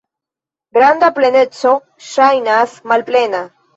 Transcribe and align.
Granda 0.77 1.09
pleneco 1.19 1.73
ŝajnas 2.09 2.75
malplena. 2.93 3.45